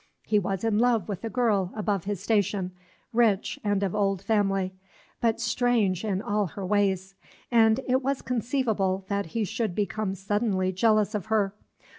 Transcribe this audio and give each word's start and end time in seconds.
He 0.23 0.39
was 0.39 0.63
in 0.63 0.79
love 0.79 1.07
with 1.07 1.23
a 1.23 1.29
girl 1.29 1.71
above 1.75 2.05
his 2.05 2.19
station, 2.19 2.71
rich, 3.13 3.59
and 3.63 3.83
of 3.83 3.93
old 3.93 4.19
family, 4.23 4.73
but 5.19 5.39
strange 5.39 6.03
in 6.03 6.23
all 6.23 6.47
her 6.47 6.65
ways, 6.65 7.13
and 7.51 7.79
it 7.87 8.01
was 8.01 8.23
conceivable 8.23 9.05
that 9.09 9.27
he 9.27 9.43
should 9.43 9.75
become 9.75 10.15
suddenly 10.15 10.71
jealous 10.71 11.13
of 11.13 11.27
her. 11.27 11.53